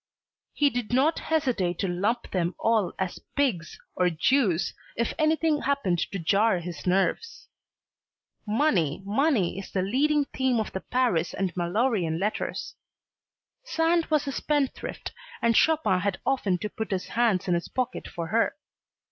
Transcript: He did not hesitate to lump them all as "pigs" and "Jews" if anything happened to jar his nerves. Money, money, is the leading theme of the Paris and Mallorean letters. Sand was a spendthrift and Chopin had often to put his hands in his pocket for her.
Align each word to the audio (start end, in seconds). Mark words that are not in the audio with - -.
He 0.55 0.71
did 0.71 0.91
not 0.91 1.19
hesitate 1.19 1.77
to 1.77 1.87
lump 1.87 2.31
them 2.31 2.55
all 2.57 2.91
as 2.97 3.19
"pigs" 3.35 3.77
and 3.95 4.17
"Jews" 4.17 4.73
if 4.95 5.13
anything 5.19 5.61
happened 5.61 5.99
to 5.99 6.17
jar 6.17 6.57
his 6.57 6.87
nerves. 6.87 7.47
Money, 8.47 9.03
money, 9.05 9.59
is 9.59 9.69
the 9.71 9.83
leading 9.83 10.25
theme 10.25 10.59
of 10.59 10.71
the 10.73 10.79
Paris 10.81 11.35
and 11.35 11.53
Mallorean 11.55 12.17
letters. 12.19 12.73
Sand 13.63 14.07
was 14.07 14.25
a 14.25 14.31
spendthrift 14.31 15.11
and 15.39 15.55
Chopin 15.55 15.99
had 15.99 16.19
often 16.25 16.57
to 16.57 16.69
put 16.71 16.89
his 16.89 17.09
hands 17.09 17.47
in 17.47 17.53
his 17.53 17.67
pocket 17.67 18.07
for 18.07 18.25
her. 18.29 18.55